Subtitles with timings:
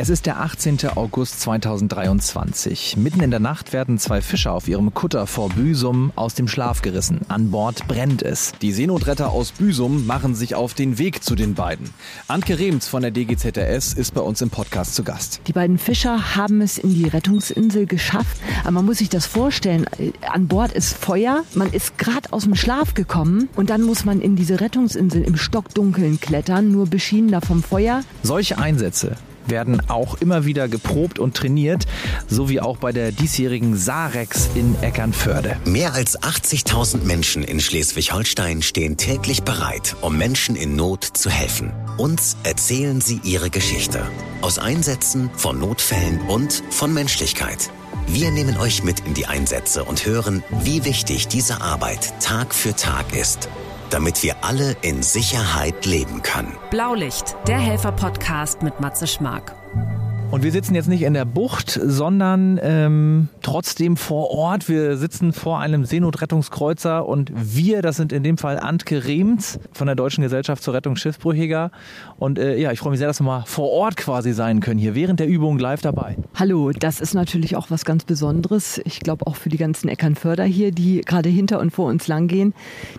[0.00, 0.78] Es ist der 18.
[0.94, 2.96] August 2023.
[2.98, 6.82] Mitten in der Nacht werden zwei Fischer auf ihrem Kutter vor Büsum aus dem Schlaf
[6.82, 7.22] gerissen.
[7.26, 8.52] An Bord brennt es.
[8.62, 11.90] Die Seenotretter aus Büsum machen sich auf den Weg zu den beiden.
[12.28, 15.40] Antke Rehms von der DGZRS ist bei uns im Podcast zu Gast.
[15.48, 18.40] Die beiden Fischer haben es in die Rettungsinsel geschafft.
[18.62, 19.86] Aber man muss sich das vorstellen.
[20.20, 21.42] An Bord ist Feuer.
[21.54, 25.36] Man ist gerade aus dem Schlaf gekommen und dann muss man in diese Rettungsinsel im
[25.36, 28.04] Stockdunkeln klettern, nur beschiedener vom Feuer.
[28.22, 29.16] Solche Einsätze
[29.50, 31.86] werden auch immer wieder geprobt und trainiert,
[32.28, 35.56] so wie auch bei der diesjährigen Sarex in Eckernförde.
[35.64, 41.72] Mehr als 80.000 Menschen in Schleswig-Holstein stehen täglich bereit, um Menschen in Not zu helfen.
[41.96, 44.02] Uns erzählen sie ihre Geschichte.
[44.42, 47.70] Aus Einsätzen, von Notfällen und von Menschlichkeit.
[48.06, 52.74] Wir nehmen euch mit in die Einsätze und hören, wie wichtig diese Arbeit Tag für
[52.74, 53.48] Tag ist
[53.90, 56.56] damit wir alle in Sicherheit leben können.
[56.70, 59.54] Blaulicht, der Helfer-Podcast mit Matze Schmark.
[60.30, 64.68] Und wir sitzen jetzt nicht in der Bucht, sondern ähm, trotzdem vor Ort.
[64.68, 69.86] Wir sitzen vor einem Seenotrettungskreuzer und wir, das sind in dem Fall Antke Rehms von
[69.86, 71.70] der Deutschen Gesellschaft zur Rettung Schiffsbrüchiger.
[72.18, 74.78] Und äh, ja, ich freue mich sehr, dass wir mal vor Ort quasi sein können,
[74.78, 76.18] hier während der Übung live dabei.
[76.34, 78.82] Hallo, das ist natürlich auch was ganz Besonderes.
[78.84, 82.52] Ich glaube auch für die ganzen Eckernförder hier, die gerade hinter und vor uns langgehen.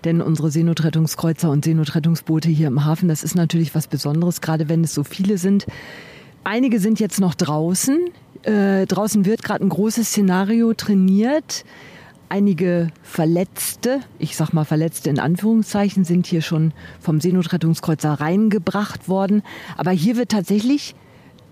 [0.03, 4.83] Denn unsere Seenotrettungskreuzer und Seenotrettungsboote hier im Hafen, das ist natürlich was Besonderes, gerade wenn
[4.83, 5.67] es so viele sind.
[6.43, 7.99] Einige sind jetzt noch draußen.
[8.43, 11.65] Äh, draußen wird gerade ein großes Szenario trainiert.
[12.29, 19.41] Einige Verletzte, ich sag mal Verletzte in Anführungszeichen, sind hier schon vom Seenotrettungskreuzer reingebracht worden.
[19.77, 20.95] Aber hier wird tatsächlich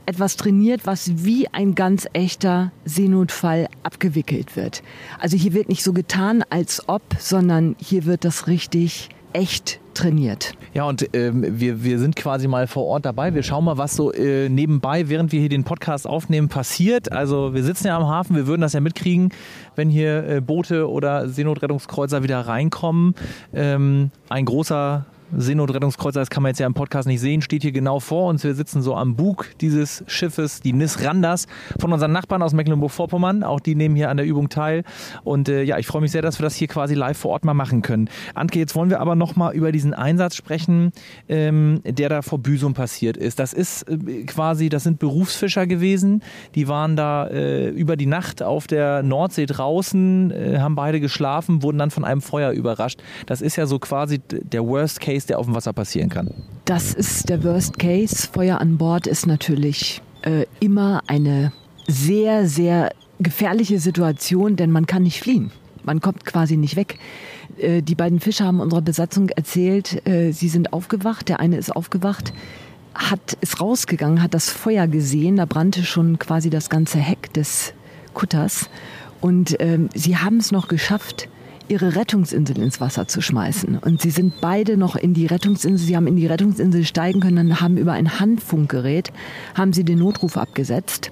[0.06, 4.82] etwas trainiert, was wie ein ganz echter Seenotfall abgewickelt wird.
[5.20, 10.54] Also hier wird nicht so getan, als ob, sondern hier wird das richtig echt trainiert.
[10.74, 13.34] Ja, und ähm, wir, wir sind quasi mal vor Ort dabei.
[13.34, 17.12] Wir schauen mal, was so äh, nebenbei, während wir hier den Podcast aufnehmen, passiert.
[17.12, 19.34] Also wir sitzen ja am Hafen, wir würden das ja mitkriegen,
[19.76, 23.16] wenn hier äh, Boote oder Seenotrettungskreuzer wieder reinkommen.
[23.54, 27.72] Ähm, ein großer Seenotrettungskreuzer, das kann man jetzt ja im Podcast nicht sehen, steht hier
[27.72, 28.44] genau vor uns.
[28.44, 31.48] Wir sitzen so am Bug dieses Schiffes, die Nis Randers,
[31.80, 33.44] von unseren Nachbarn aus Mecklenburg-Vorpommern.
[33.44, 34.84] Auch die nehmen hier an der Übung teil.
[35.24, 37.44] Und äh, ja, ich freue mich sehr, dass wir das hier quasi live vor Ort
[37.44, 38.10] mal machen können.
[38.36, 40.92] Antke, jetzt wollen wir aber nochmal über diesen Einsatz sprechen,
[41.28, 43.40] ähm, der da vor Büsum passiert ist.
[43.40, 46.24] Das ist äh, quasi, das sind Berufsfischer gewesen.
[46.56, 51.64] Die waren da äh, über die Nacht auf der Nordsee draußen, äh, haben beide geschlafen,
[51.64, 53.02] wurden dann von einem Feuer überrascht.
[53.26, 56.30] Das ist ja so quasi der Worst Case Case, der auf dem Wasser passieren kann?
[56.66, 58.28] Das ist der Worst Case.
[58.32, 61.52] Feuer an Bord ist natürlich äh, immer eine
[61.88, 65.52] sehr, sehr gefährliche Situation, denn man kann nicht fliehen.
[65.84, 67.00] Man kommt quasi nicht weg.
[67.58, 71.30] Äh, die beiden Fischer haben unserer Besatzung erzählt, äh, sie sind aufgewacht.
[71.30, 72.32] Der eine ist aufgewacht,
[72.94, 75.38] hat, ist rausgegangen, hat das Feuer gesehen.
[75.38, 77.74] Da brannte schon quasi das ganze Heck des
[78.14, 78.70] Kutters.
[79.20, 81.28] Und ähm, sie haben es noch geschafft,
[81.70, 83.78] ihre Rettungsinsel ins Wasser zu schmeißen.
[83.78, 87.60] Und sie sind beide noch in die Rettungsinsel, sie haben in die Rettungsinsel steigen können,
[87.60, 89.12] haben über ein Handfunkgerät,
[89.56, 91.12] haben sie den Notruf abgesetzt.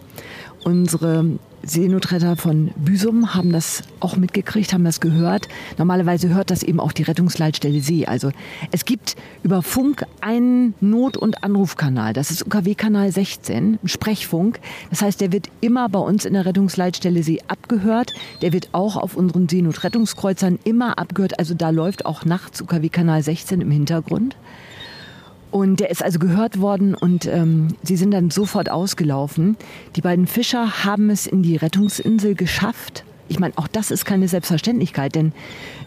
[0.64, 1.26] Unsere
[1.66, 5.48] Seenotretter von Büsum haben das auch mitgekriegt, haben das gehört.
[5.78, 8.06] Normalerweise hört das eben auch die Rettungsleitstelle See.
[8.06, 8.32] Also
[8.72, 12.14] es gibt über Funk einen Not- und Anrufkanal.
[12.14, 14.60] Das ist UKW-Kanal 16, Sprechfunk.
[14.92, 18.12] Das heißt, der wird immer bei uns in der Rettungsleitstelle See abgehört.
[18.42, 21.40] Der wird auch auf unseren Seenotrettungskreuzern immer abgehört.
[21.40, 24.36] Also da läuft auch nachts UKW-Kanal 16 im Hintergrund.
[25.56, 29.56] Und der ist also gehört worden und ähm, sie sind dann sofort ausgelaufen.
[29.96, 33.06] Die beiden Fischer haben es in die Rettungsinsel geschafft.
[33.30, 35.32] Ich meine, auch das ist keine Selbstverständlichkeit, denn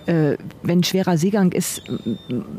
[0.06, 1.82] äh, wenn schwerer Seegang ist,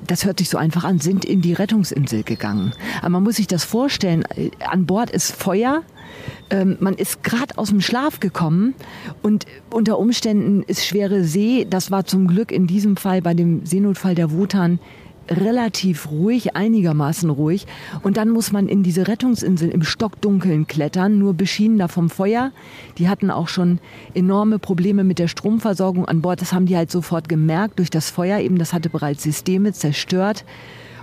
[0.05, 2.73] das hört sich so einfach an, sind in die Rettungsinsel gegangen.
[2.99, 5.81] Aber man muss sich das vorstellen, äh, an Bord ist Feuer,
[6.51, 8.75] ähm, man ist gerade aus dem Schlaf gekommen
[9.23, 13.65] und unter Umständen ist schwere See, das war zum Glück in diesem Fall bei dem
[13.65, 14.77] Seenotfall der Wotan
[15.29, 17.67] relativ ruhig, einigermaßen ruhig.
[18.03, 22.51] Und dann muss man in diese Rettungsinsel im Stockdunkeln klettern, nur beschiedener vom Feuer.
[22.97, 23.79] Die hatten auch schon
[24.13, 26.41] enorme Probleme mit der Stromversorgung an Bord.
[26.41, 28.39] Das haben die halt sofort gemerkt durch das Feuer.
[28.39, 30.45] Eben, das hatte bereits Systeme zerstört.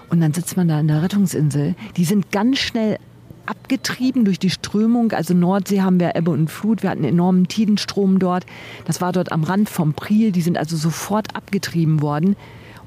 [0.09, 1.75] Und dann sitzt man da in der Rettungsinsel.
[1.97, 2.99] Die sind ganz schnell
[3.47, 5.13] abgetrieben durch die Strömung.
[5.13, 6.83] Also Nordsee haben wir Ebbe und Flut.
[6.83, 8.45] Wir hatten enormen Tidenstrom dort.
[8.85, 10.33] Das war dort am Rand vom Priel.
[10.33, 12.37] Die sind also sofort abgetrieben worden.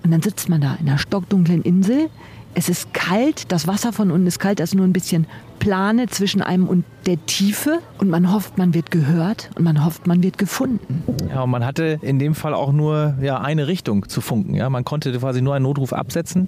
[0.04, 2.10] Und dann sitzt man da in einer stockdunklen Insel.
[2.56, 5.28] Es ist kalt, das Wasser von unten ist kalt, also nur ein bisschen
[5.60, 7.80] Plane zwischen einem und der Tiefe.
[8.00, 11.04] Und man hofft, man wird gehört und man hofft, man wird gefunden.
[11.30, 14.56] Ja, und man hatte in dem Fall auch nur ja, eine Richtung zu funken.
[14.56, 16.48] Ja, man konnte quasi nur einen Notruf absetzen.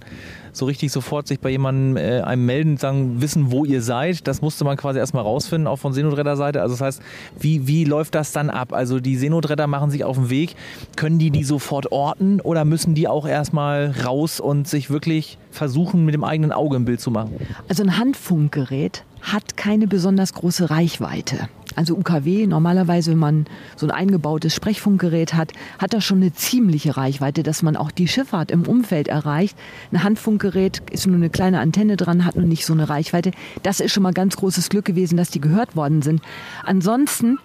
[0.51, 4.27] So richtig sofort sich bei jemandem äh, einem melden, sagen, wissen, wo ihr seid.
[4.27, 6.62] Das musste man quasi erstmal rausfinden, auch von Seenotretterseite.
[6.62, 7.01] Also das heißt,
[7.39, 8.74] wie, wie läuft das dann ab?
[8.74, 10.56] Also die Seenotretter machen sich auf den Weg.
[10.95, 16.06] Können die die sofort orten oder müssen die auch erstmal raus und sich wirklich versuchen,
[16.06, 17.36] mit dem eigenen Auge ein Bild zu machen?
[17.68, 21.48] Also ein Handfunkgerät hat keine besonders große Reichweite.
[21.76, 23.46] Also UKW, normalerweise, wenn man
[23.76, 28.08] so ein eingebautes Sprechfunkgerät hat, hat das schon eine ziemliche Reichweite, dass man auch die
[28.08, 29.58] Schifffahrt im Umfeld erreicht.
[29.92, 33.32] Ein Handfunkgerät ist nur eine kleine Antenne dran, hat nur nicht so eine Reichweite.
[33.64, 36.22] Das ist schon mal ganz großes Glück gewesen, dass die gehört worden sind.
[36.64, 37.40] Ansonsten,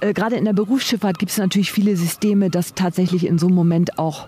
[0.00, 3.54] äh, gerade in der Berufsschifffahrt gibt es natürlich viele Systeme, dass tatsächlich in so einem
[3.54, 4.26] Moment auch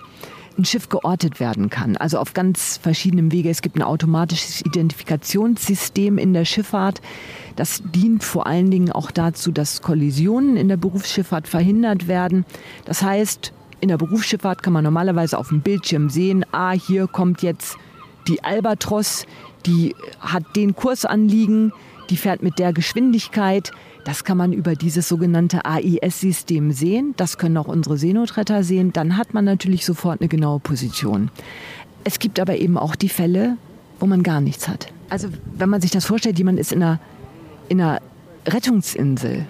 [0.59, 1.97] ein Schiff geortet werden kann.
[1.97, 3.51] Also auf ganz verschiedenen Wege.
[3.51, 7.01] Es gibt ein automatisches Identifikationssystem in der Schifffahrt.
[7.57, 12.45] Das dient vor allen Dingen auch dazu, dass Kollisionen in der Berufsschifffahrt verhindert werden.
[12.85, 17.43] Das heißt, in der Berufsschifffahrt kann man normalerweise auf dem Bildschirm sehen, ah, hier kommt
[17.43, 17.77] jetzt
[18.29, 19.27] die Albatros,
[19.67, 21.73] die hat den Kurs anliegen,
[22.11, 23.73] die fährt mit der Geschwindigkeit.
[24.05, 27.15] Das kann man über dieses sogenannte AIS-System sehen.
[27.17, 28.93] Das können auch unsere Seenotretter sehen.
[28.93, 31.31] Dann hat man natürlich sofort eine genaue Position.
[32.05, 33.57] Es gibt aber eben auch die Fälle,
[33.99, 34.89] wo man gar nichts hat.
[35.09, 37.01] Also wenn man sich das vorstellt, jemand ist in einer,
[37.69, 38.01] in einer
[38.47, 39.47] Rettungsinsel,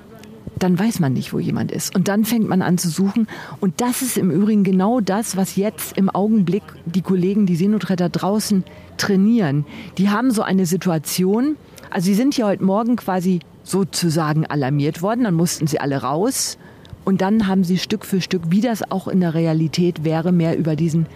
[0.58, 1.94] dann weiß man nicht, wo jemand ist.
[1.94, 3.26] Und dann fängt man an zu suchen.
[3.60, 8.08] Und das ist im Übrigen genau das, was jetzt im Augenblick die Kollegen, die Seenotretter
[8.08, 8.64] draußen
[8.96, 9.66] trainieren.
[9.98, 11.56] Die haben so eine Situation,
[11.90, 16.58] also sie sind hier heute Morgen quasi sozusagen alarmiert worden, dann mussten sie alle raus.
[17.04, 20.56] Und dann haben sie Stück für Stück, wie das auch in der Realität wäre, mehr
[20.56, 21.06] über diesen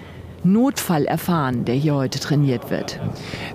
[0.44, 3.00] Notfall erfahren, der hier heute trainiert wird.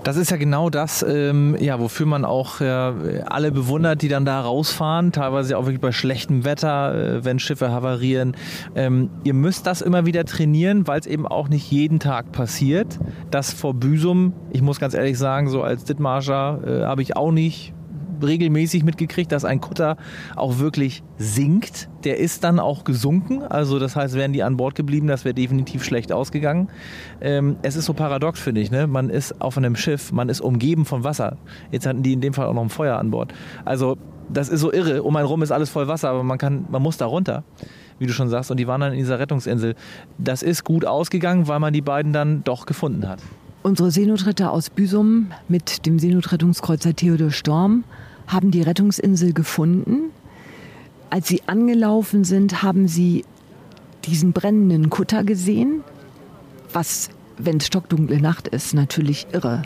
[0.03, 4.25] Das ist ja genau das, ähm, ja, wofür man auch äh, alle bewundert, die dann
[4.25, 8.35] da rausfahren, teilweise auch wirklich bei schlechtem Wetter, äh, wenn Schiffe havarieren.
[8.75, 12.99] Ähm, ihr müsst das immer wieder trainieren, weil es eben auch nicht jeden Tag passiert.
[13.31, 17.31] Das vor Büsum, ich muss ganz ehrlich sagen, so als Dittmarscher äh, habe ich auch
[17.31, 17.73] nicht
[18.21, 19.97] regelmäßig mitgekriegt, dass ein Kutter
[20.35, 21.89] auch wirklich sinkt.
[22.03, 23.43] Der ist dann auch gesunken.
[23.43, 26.69] Also das heißt, wären die an Bord geblieben, das wäre definitiv schlecht ausgegangen.
[27.21, 28.71] Ähm, es ist so paradox, finde ich.
[28.71, 28.87] Ne?
[28.87, 31.37] Man ist auf einem Schiff, man ist umgeben von Wasser.
[31.71, 33.33] Jetzt hatten die in dem Fall auch noch ein Feuer an Bord.
[33.65, 33.97] Also
[34.29, 35.03] das ist so irre.
[35.03, 37.43] Um einen rum ist alles voll Wasser, aber man, kann, man muss da runter
[37.99, 39.75] wie du schon sagst, und die waren dann in dieser Rettungsinsel.
[40.17, 43.19] Das ist gut ausgegangen, weil man die beiden dann doch gefunden hat.
[43.63, 47.85] Unsere Seenotretter aus Büsum mit dem Seenotrettungskreuzer Theodor Storm
[48.27, 50.11] haben die Rettungsinsel gefunden.
[51.09, 53.23] Als sie angelaufen sind, haben sie
[54.03, 55.81] diesen brennenden Kutter gesehen,
[56.73, 59.61] was, wenn es stockdunkle Nacht ist, natürlich irre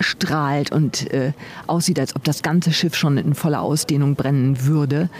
[0.00, 1.34] strahlt und äh,
[1.66, 5.10] aussieht, als ob das ganze Schiff schon in voller Ausdehnung brennen würde.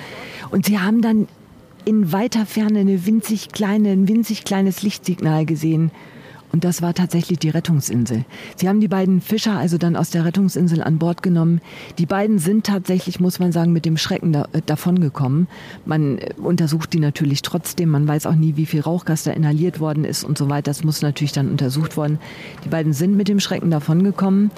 [0.51, 1.29] Und sie haben dann
[1.85, 5.91] in weiter Ferne eine winzig kleine, ein winzig kleines Lichtsignal gesehen,
[6.53, 8.25] und das war tatsächlich die Rettungsinsel.
[8.57, 11.61] Sie haben die beiden Fischer also dann aus der Rettungsinsel an Bord genommen.
[11.99, 15.49] Die beiden sind tatsächlich, muss man sagen, mit dem Schrecken da, äh, davongekommen.
[15.87, 17.89] Man äh, untersucht die natürlich trotzdem.
[17.89, 20.71] Man weiß auch nie, wie viel Rauchgas da inhaliert worden ist und so weiter.
[20.71, 22.19] Das muss natürlich dann untersucht worden.
[22.65, 24.51] Die beiden sind mit dem Schrecken davongekommen.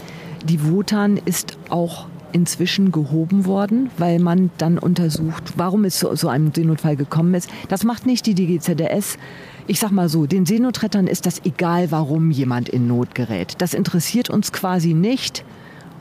[0.44, 6.28] Die Wotan ist auch inzwischen gehoben worden, weil man dann untersucht, warum es zu so
[6.28, 7.48] einem Seenotfall gekommen ist.
[7.68, 9.18] Das macht nicht die DGZDS
[9.66, 13.54] ich sag mal so, den Seenotrettern ist das egal, warum jemand in Not gerät.
[13.58, 15.44] Das interessiert uns quasi nicht.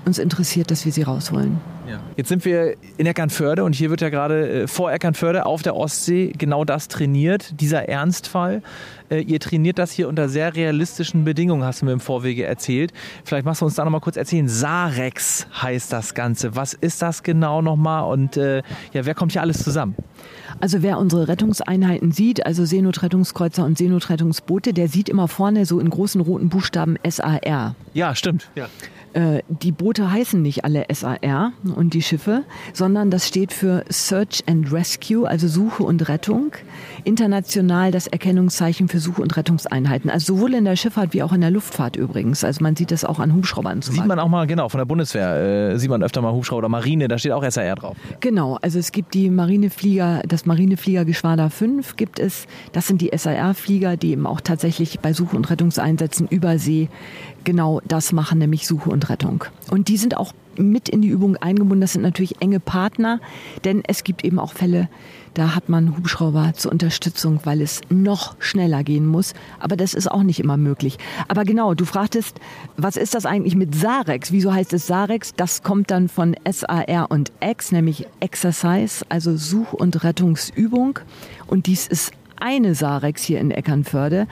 [0.06, 1.62] Uns interessiert, dass wir sie rausholen.
[1.88, 2.00] Ja.
[2.18, 5.76] Jetzt sind wir in Eckernförde und hier wird ja gerade äh, vor Eckernförde auf der
[5.76, 8.62] Ostsee genau das trainiert, dieser Ernstfall.
[9.10, 12.92] Äh, ihr trainiert das hier unter sehr realistischen Bedingungen, hast du mir im Vorwege erzählt.
[13.24, 14.48] Vielleicht machst du uns da nochmal kurz erzählen.
[14.48, 16.56] Sarex heißt das Ganze.
[16.56, 18.58] Was ist das genau nochmal und äh,
[18.94, 19.96] ja, wer kommt hier alles zusammen?
[20.60, 25.90] Also wer unsere Rettungseinheiten sieht, also Seenotrettungskreuzer und Seenotrettungsboote, der sieht immer vorne so in
[25.90, 27.76] großen roten Buchstaben SAR.
[27.94, 28.50] Ja, stimmt.
[28.56, 28.68] Ja.
[29.14, 32.44] Äh, die Boote heißen nicht alle SAR und die Schiffe,
[32.74, 36.54] sondern das steht für Search and Rescue, also Suche und Rettung.
[37.04, 40.10] International das Erkennungszeichen für Suche- und Rettungseinheiten.
[40.10, 42.44] Also sowohl in der Schifffahrt wie auch in der Luftfahrt übrigens.
[42.44, 44.86] Also man sieht das auch an Hubschraubern zum Sieht man auch mal, genau, von der
[44.86, 47.96] Bundeswehr äh, sieht man öfter mal Hubschrauber oder Marine, da steht auch SAR drauf.
[48.20, 52.48] Genau, also es gibt die Marineflieger, das Marinefliegergeschwader 5 gibt es.
[52.72, 56.90] Das sind die SAR-Flieger, die eben auch tatsächlich bei Suche- und Rettungseinsätzen über See
[57.44, 59.46] genau das machen, nämlich Suche und Rettung.
[59.70, 61.82] Und die sind auch mit in die Übung eingebunden.
[61.82, 63.20] Das sind natürlich enge Partner,
[63.64, 64.90] denn es gibt eben auch Fälle,
[65.34, 69.34] da hat man Hubschrauber zur Unterstützung, weil es noch schneller gehen muss.
[69.60, 71.00] Aber das ist auch nicht immer möglich.
[71.28, 72.40] Aber genau, du fragtest,
[72.78, 74.32] was ist das eigentlich mit Sarex?
[74.32, 75.34] Wieso heißt es Sarex?
[75.36, 81.00] Das kommt dann von SAR und X, nämlich Exercise, also Such- und Rettungsübung.
[81.48, 84.28] Und dies ist eine Sarex hier in Eckernförde.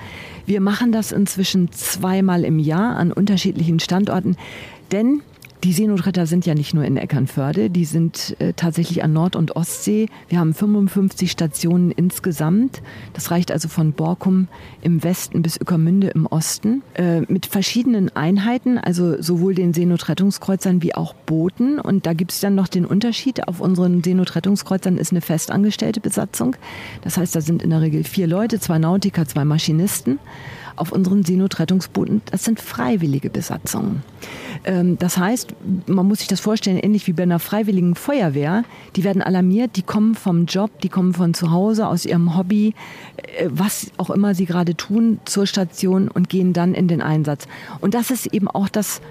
[0.46, 4.36] Wir machen das inzwischen zweimal im Jahr an unterschiedlichen Standorten,
[4.92, 5.22] denn
[5.64, 9.56] die Seenotretter sind ja nicht nur in Eckernförde, die sind äh, tatsächlich an Nord- und
[9.56, 10.08] Ostsee.
[10.28, 12.82] Wir haben 55 Stationen insgesamt.
[13.14, 14.48] Das reicht also von Borkum
[14.82, 16.82] im Westen bis Ueckermünde im Osten.
[16.96, 21.80] Äh, mit verschiedenen Einheiten, also sowohl den Seenotrettungskreuzern wie auch Booten.
[21.80, 23.48] Und da gibt es dann noch den Unterschied.
[23.48, 26.56] Auf unseren Seenotrettungskreuzern ist eine festangestellte Besatzung.
[27.04, 30.20] Das heißt, da sind in der Regel vier Leute, zwei Nautiker, zwei Maschinisten
[30.82, 34.02] auf unseren Seenotrettungsbooten, das sind freiwillige Besatzungen.
[34.64, 35.54] Ähm, das heißt,
[35.86, 38.64] man muss sich das vorstellen, ähnlich wie bei einer freiwilligen Feuerwehr.
[38.96, 42.74] Die werden alarmiert, die kommen vom Job, die kommen von zu Hause, aus ihrem Hobby,
[43.38, 47.48] äh, was auch immer sie gerade tun, zur Station und gehen dann in den Einsatz.
[47.80, 49.02] Und das ist eben auch das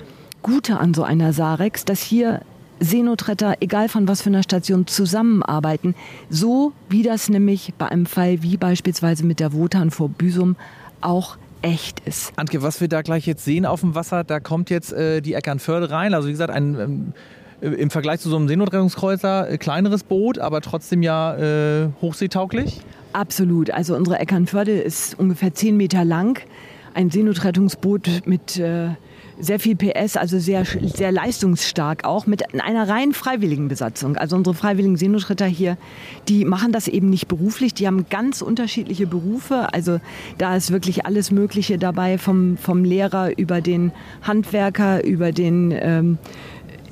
[0.42, 2.40] Gute an so einer Sarex, dass hier
[2.80, 5.94] Seenotretter, egal von was für einer Station, zusammenarbeiten.
[6.30, 10.56] So wie das nämlich bei einem Fall wie beispielsweise mit der Wotan vor Büsum
[11.00, 12.32] auch echt ist.
[12.36, 15.34] Antje, was wir da gleich jetzt sehen auf dem Wasser, da kommt jetzt äh, die
[15.34, 16.14] Eckernförde rein.
[16.14, 17.12] Also wie gesagt, ein ähm,
[17.60, 22.80] im Vergleich zu so einem Seenotrettungskreuzer äh, kleineres Boot, aber trotzdem ja äh, hochseetauglich.
[23.12, 23.70] Absolut.
[23.70, 26.40] Also unsere Eckernförde ist ungefähr zehn Meter lang.
[26.94, 28.90] Ein Seenotrettungsboot mit äh,
[29.40, 34.16] sehr viel PS, also sehr, sehr leistungsstark auch, mit einer rein freiwilligen Besatzung.
[34.16, 35.76] Also unsere freiwilligen Seenotretter hier,
[36.28, 39.72] die machen das eben nicht beruflich, die haben ganz unterschiedliche Berufe.
[39.72, 40.00] Also
[40.38, 43.92] da ist wirklich alles Mögliche dabei, vom, vom Lehrer über den
[44.22, 46.18] Handwerker, über den ähm,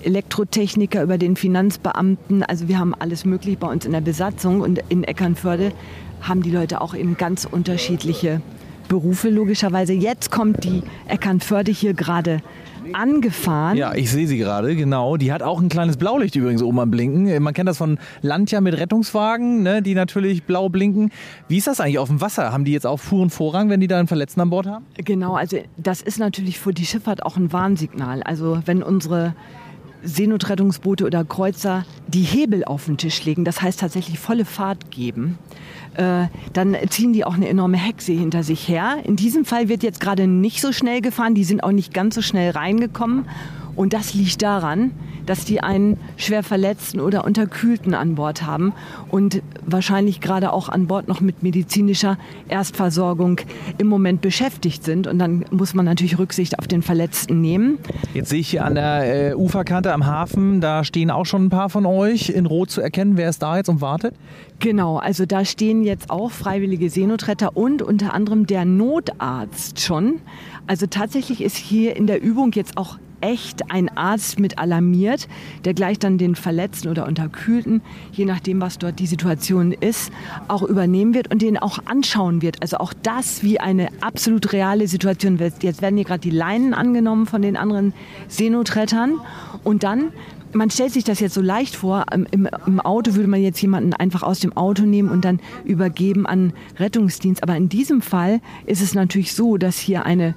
[0.02, 2.42] Elektrotechniker, über den Finanzbeamten.
[2.42, 5.72] Also wir haben alles möglich bei uns in der Besatzung und in Eckernförde
[6.20, 8.57] haben die Leute auch eben ganz unterschiedliche Berufe
[8.90, 9.92] logischerweise.
[9.92, 12.42] Jetzt kommt die Eckernförde hier gerade
[12.92, 13.76] angefahren.
[13.76, 15.16] Ja, ich sehe sie gerade, genau.
[15.16, 17.42] Die hat auch ein kleines Blaulicht übrigens oben am Blinken.
[17.42, 21.10] Man kennt das von Landja mit Rettungswagen, ne, die natürlich blau blinken.
[21.48, 22.52] Wie ist das eigentlich auf dem Wasser?
[22.52, 24.84] Haben die jetzt auch Fuhren Vorrang, wenn die da einen Verletzten an Bord haben?
[24.96, 28.22] Genau, also das ist natürlich für die Schifffahrt auch ein Warnsignal.
[28.22, 29.34] Also wenn unsere
[30.02, 35.38] Seenotrettungsboote oder Kreuzer die Hebel auf den Tisch legen, das heißt tatsächlich volle Fahrt geben,
[35.94, 38.98] äh, dann ziehen die auch eine enorme Hexe hinter sich her.
[39.04, 42.14] In diesem Fall wird jetzt gerade nicht so schnell gefahren, die sind auch nicht ganz
[42.14, 43.26] so schnell reingekommen.
[43.74, 44.92] Und das liegt daran,
[45.28, 48.72] dass die einen schwer Verletzten oder Unterkühlten an Bord haben
[49.10, 52.18] und wahrscheinlich gerade auch an Bord noch mit medizinischer
[52.48, 53.40] Erstversorgung
[53.78, 55.06] im Moment beschäftigt sind.
[55.06, 57.78] Und dann muss man natürlich Rücksicht auf den Verletzten nehmen.
[58.14, 61.50] Jetzt sehe ich hier an der äh, Uferkante am Hafen, da stehen auch schon ein
[61.50, 63.16] paar von euch in Rot zu erkennen.
[63.16, 64.14] Wer ist da jetzt und wartet?
[64.60, 70.20] Genau, also da stehen jetzt auch freiwillige Seenotretter und unter anderem der Notarzt schon.
[70.66, 75.28] Also tatsächlich ist hier in der Übung jetzt auch echt ein Arzt mit alarmiert,
[75.64, 77.82] der gleich dann den Verletzten oder Unterkühlten,
[78.12, 80.12] je nachdem, was dort die Situation ist,
[80.48, 82.62] auch übernehmen wird und den auch anschauen wird.
[82.62, 85.38] Also auch das wie eine absolut reale Situation.
[85.38, 87.92] Jetzt werden hier gerade die Leinen angenommen von den anderen
[88.28, 89.20] Seenotrettern
[89.64, 90.12] und dann
[90.52, 92.26] man stellt sich das jetzt so leicht vor, im,
[92.66, 96.52] im, Auto würde man jetzt jemanden einfach aus dem Auto nehmen und dann übergeben an
[96.78, 97.42] Rettungsdienst.
[97.42, 100.34] Aber in diesem Fall ist es natürlich so, dass hier eine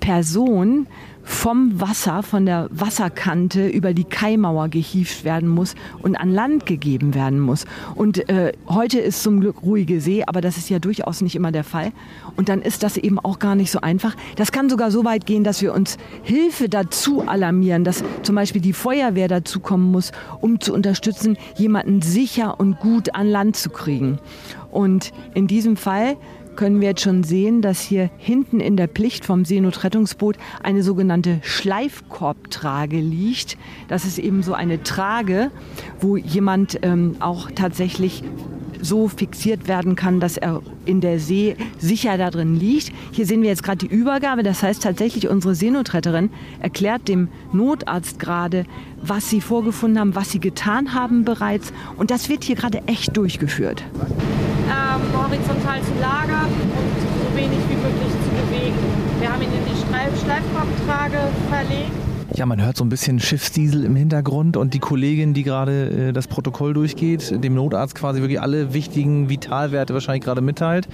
[0.00, 0.86] Person
[1.26, 7.14] vom Wasser, von der Wasserkante über die Kaimauer gehievt werden muss und an Land gegeben
[7.14, 7.64] werden muss.
[7.96, 11.50] Und äh, heute ist zum Glück ruhige See, aber das ist ja durchaus nicht immer
[11.50, 11.90] der Fall.
[12.36, 14.14] Und dann ist das eben auch gar nicht so einfach.
[14.36, 18.62] Das kann sogar so weit gehen, dass wir uns Hilfe dazu alarmieren, dass zum Beispiel
[18.62, 23.70] die Feuerwehr dazu kommen muss, um zu unterstützen, jemanden sicher und gut an Land zu
[23.70, 24.20] kriegen.
[24.70, 26.16] Und in diesem Fall
[26.56, 31.38] können wir jetzt schon sehen, dass hier hinten in der Pflicht vom Seenotrettungsboot eine sogenannte
[31.42, 33.56] Schleifkorbtrage liegt.
[33.88, 35.50] Das ist eben so eine Trage,
[36.00, 38.22] wo jemand ähm, auch tatsächlich
[38.82, 42.92] so fixiert werden kann, dass er in der See sicher da drin liegt.
[43.12, 44.42] Hier sehen wir jetzt gerade die Übergabe.
[44.42, 48.64] Das heißt tatsächlich, unsere Seenotretterin erklärt dem Notarzt gerade,
[49.02, 51.72] was sie vorgefunden haben, was sie getan haben bereits.
[51.96, 53.82] Und das wird hier gerade echt durchgeführt.
[54.66, 58.78] Ähm, horizontal zu lagern und so wenig wie möglich zu bewegen.
[59.20, 59.76] Wir haben ihn in die
[60.24, 61.18] Schleifkorbtrage
[61.48, 61.92] verlegt.
[62.34, 66.12] Ja, man hört so ein bisschen Schiffsdiesel im Hintergrund und die Kollegin, die gerade äh,
[66.12, 70.88] das Protokoll durchgeht, dem Notarzt quasi wirklich alle wichtigen Vitalwerte wahrscheinlich gerade mitteilt.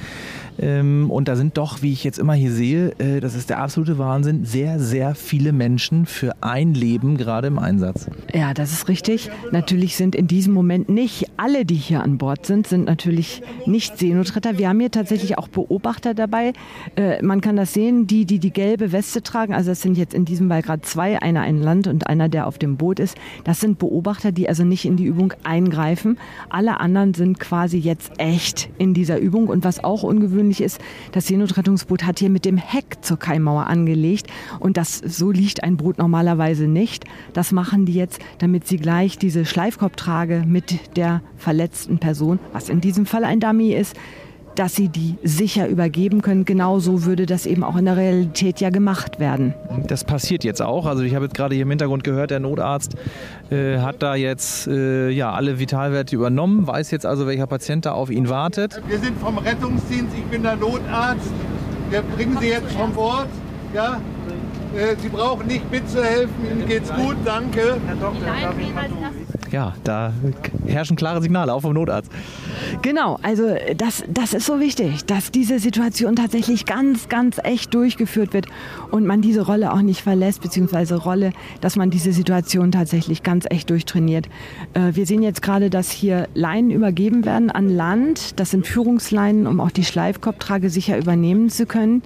[0.59, 3.59] Ähm, und da sind doch, wie ich jetzt immer hier sehe, äh, das ist der
[3.59, 8.09] absolute Wahnsinn, sehr, sehr viele Menschen für ein Leben gerade im Einsatz.
[8.33, 9.31] Ja, das ist richtig.
[9.51, 13.99] Natürlich sind in diesem Moment nicht alle, die hier an Bord sind, sind natürlich nicht
[13.99, 14.59] Seenotretter.
[14.59, 16.53] Wir haben hier tatsächlich auch Beobachter dabei.
[16.97, 20.15] Äh, man kann das sehen, die, die die gelbe Weste tragen, also das sind jetzt
[20.15, 23.01] in diesem Fall gerade zwei, ein einer ein Land und einer, der auf dem Boot
[23.01, 23.17] ist.
[23.45, 26.19] Das sind Beobachter, die also nicht in die Übung eingreifen.
[26.51, 29.49] Alle anderen sind quasi jetzt echt in dieser Übung.
[29.49, 30.81] Und was auch ungewöhnlich ist,
[31.13, 34.27] das Seenotrettungsboot hat hier mit dem Heck zur Kaimauer angelegt.
[34.59, 37.05] Und das, so liegt ein Boot normalerweise nicht.
[37.33, 42.81] Das machen die jetzt, damit sie gleich diese Schleifkorbtrage mit der verletzten Person, was in
[42.81, 43.97] diesem Fall ein Dummy ist,
[44.55, 46.45] dass sie die sicher übergeben können.
[46.45, 49.55] Genauso würde das eben auch in der Realität ja gemacht werden.
[49.87, 50.87] Das passiert jetzt auch.
[50.87, 52.95] Also ich habe jetzt gerade hier im Hintergrund gehört, der Notarzt
[53.51, 57.93] äh, hat da jetzt äh, ja, alle Vitalwerte übernommen, weiß jetzt also, welcher Patient da
[57.93, 58.81] auf ihn wartet.
[58.87, 61.31] Wir sind vom Rettungsdienst, ich bin der Notarzt.
[61.91, 63.29] Wir bringen Sie jetzt vom Bord.
[63.75, 64.01] Ja?
[64.75, 67.77] Äh, Sie brauchen nicht mitzuhelfen, Ihnen geht's gut, danke.
[67.87, 68.89] Herr Doktor, darf ich mal
[69.53, 70.13] ja, da
[70.67, 72.11] herrschen klare Signale, auch vom Notarzt.
[72.81, 78.33] Genau, also das, das ist so wichtig, dass diese Situation tatsächlich ganz, ganz echt durchgeführt
[78.33, 78.47] wird
[78.91, 83.45] und man diese Rolle auch nicht verlässt, beziehungsweise Rolle, dass man diese Situation tatsächlich ganz
[83.49, 84.29] echt durchtrainiert.
[84.75, 88.41] Äh, wir sehen jetzt gerade, dass hier Leinen übergeben werden an Land.
[88.41, 92.03] Das sind Führungsleinen, um auch die Schleifkorbtrage sicher übernehmen zu können.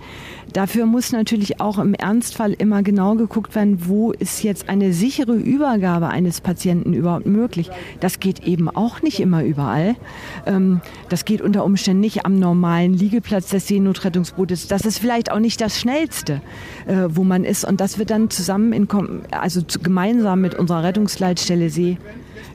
[0.52, 5.34] Dafür muss natürlich auch im Ernstfall immer genau geguckt werden, wo ist jetzt eine sichere
[5.34, 7.35] Übergabe eines Patienten überhaupt möglich.
[8.00, 9.96] Das geht eben auch nicht immer überall.
[10.46, 14.68] Ähm, das geht unter Umständen nicht am normalen Liegeplatz des Seenotrettungsbootes.
[14.68, 16.40] Das ist vielleicht auch nicht das Schnellste,
[16.86, 17.64] äh, wo man ist.
[17.64, 18.88] Und das wird dann zusammen, in,
[19.30, 21.98] also gemeinsam mit unserer Rettungsleitstelle See,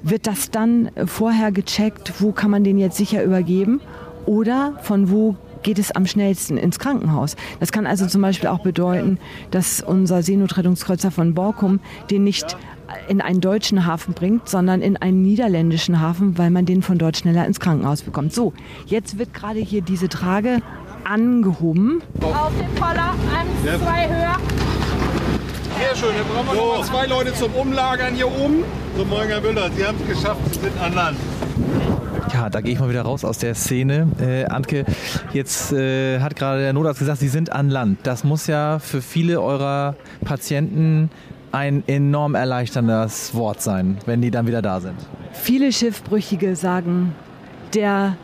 [0.03, 3.81] wird das dann vorher gecheckt, wo kann man den jetzt sicher übergeben
[4.25, 7.35] oder von wo geht es am schnellsten ins Krankenhaus.
[7.59, 9.19] Das kann also zum Beispiel auch bedeuten,
[9.51, 12.57] dass unser Seenotrettungskreuzer von Borkum den nicht
[13.07, 17.17] in einen deutschen Hafen bringt, sondern in einen niederländischen Hafen, weil man den von dort
[17.17, 18.33] schneller ins Krankenhaus bekommt.
[18.33, 18.53] So,
[18.86, 20.62] jetzt wird gerade hier diese Trage
[21.03, 22.01] angehoben.
[22.21, 24.38] Auf den Poller, eins, zwei höher.
[25.77, 26.77] Sehr schön, dann brauchen wir so.
[26.77, 28.63] noch zwei Leute zum Umlagern hier oben.
[28.98, 31.17] So, moin Herr Müller, Sie haben es geschafft, Sie sind an Land.
[32.33, 34.07] Ja, da gehe ich mal wieder raus aus der Szene.
[34.19, 34.86] Äh, Antke,
[35.33, 38.00] jetzt äh, hat gerade der Notarzt gesagt, Sie sind an Land.
[38.03, 41.10] Das muss ja für viele eurer Patienten
[41.51, 44.96] ein enorm erleichterndes Wort sein, wenn die dann wieder da sind.
[45.34, 47.13] Viele Schiffbrüchige sagen,
[47.74, 48.15] der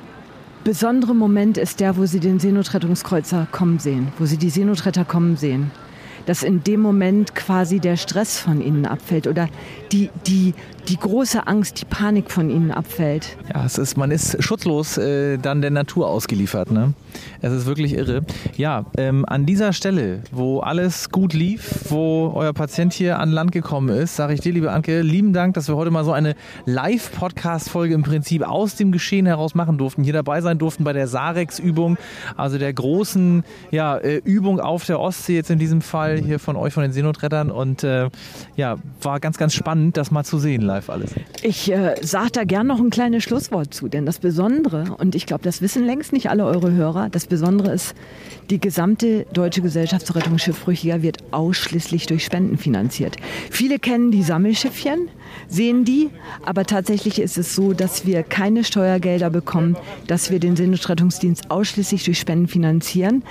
[0.63, 5.38] besondere Moment ist der, wo sie den Seenotrettungskreuzer kommen sehen, wo sie die Seenotretter kommen
[5.38, 5.71] sehen
[6.28, 9.47] dass in dem Moment quasi der Stress von ihnen abfällt oder
[9.93, 10.54] die, die,
[10.88, 13.38] die große Angst, die Panik von ihnen abfällt.
[13.54, 16.71] Ja, es ist, man ist schutzlos äh, dann der Natur ausgeliefert.
[16.71, 16.93] Ne?
[17.41, 18.21] Es ist wirklich irre.
[18.56, 23.52] Ja, ähm, an dieser Stelle, wo alles gut lief, wo euer Patient hier an Land
[23.52, 26.36] gekommen ist, sage ich dir, liebe Anke, lieben Dank, dass wir heute mal so eine
[26.65, 31.08] Live-Podcast-Folge im Prinzip aus dem Geschehen heraus machen durften, hier dabei sein durften bei der
[31.08, 31.97] Sarex-Übung,
[32.38, 36.56] also der großen ja, äh, Übung auf der Ostsee jetzt in diesem Fall hier von
[36.56, 37.52] euch, von den Seenotrettern.
[37.52, 38.10] Und äh,
[38.56, 41.11] ja, war ganz, ganz spannend, das mal zu sehen live alles.
[41.41, 45.25] Ich äh, sage da gern noch ein kleines Schlusswort zu, denn das Besondere, und ich
[45.25, 47.95] glaube, das wissen längst nicht alle eure Hörer, das Besondere ist,
[48.49, 53.17] die gesamte Deutsche Gesellschaft zur Rettung Schiffbrüchiger wird ausschließlich durch Spenden finanziert.
[53.51, 55.09] Viele kennen die Sammelschiffchen,
[55.49, 56.09] sehen die,
[56.45, 59.75] aber tatsächlich ist es so, dass wir keine Steuergelder bekommen,
[60.07, 63.23] dass wir den Seenotrettungsdienst ausschließlich durch Spenden finanzieren.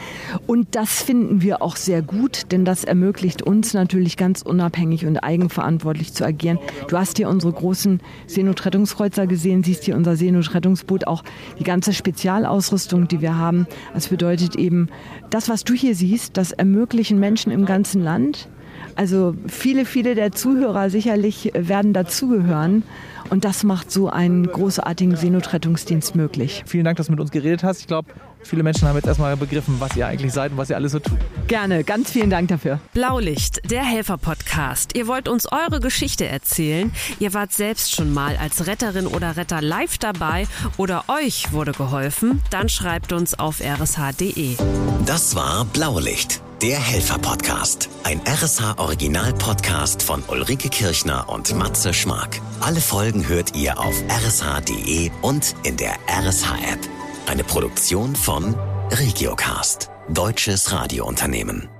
[0.46, 5.18] Und das finden wir auch sehr gut, denn das ermöglicht uns natürlich ganz unabhängig und
[5.18, 6.58] eigenverantwortlich zu agieren.
[6.88, 11.24] Du hast hier unsere großen Seenotrettungskreuzer gesehen, siehst hier unser Seenotrettungsboot, auch
[11.58, 13.66] die ganze Spezialausrüstung, die wir haben.
[13.94, 14.88] Das bedeutet eben,
[15.30, 18.48] das, was du hier siehst, das ermöglichen Menschen im ganzen Land.
[18.94, 22.82] Also viele, viele der Zuhörer sicherlich werden dazugehören.
[23.30, 26.62] Und das macht so einen großartigen Seenotrettungsdienst möglich.
[26.66, 27.80] Vielen Dank, dass du mit uns geredet hast.
[27.80, 28.08] Ich glaube,
[28.46, 30.98] viele Menschen haben jetzt erstmal begriffen, was ihr eigentlich seid und was ihr alles so
[30.98, 31.18] tut.
[31.48, 32.80] Gerne, ganz vielen Dank dafür.
[32.92, 34.96] Blaulicht, der Helfer-Podcast.
[34.96, 36.92] Ihr wollt uns eure Geschichte erzählen.
[37.18, 42.42] Ihr wart selbst schon mal als Retterin oder Retter live dabei oder euch wurde geholfen.
[42.50, 44.56] Dann schreibt uns auf rsh.de.
[45.04, 47.88] Das war Blaulicht der Helfer-Podcast.
[48.04, 52.40] Ein RSH-Original-Podcast von Ulrike Kirchner und Matze Schmark.
[52.60, 56.95] Alle Folgen hört ihr auf rsh.de und in der RSH-App.
[57.26, 58.54] Eine Produktion von
[58.92, 61.75] Regiocast, deutsches Radiounternehmen.